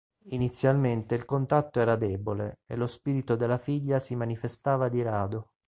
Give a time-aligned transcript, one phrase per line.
[0.29, 5.51] Inizialmente il contatto era debole e lo spirito della figlia si manifestava di rado.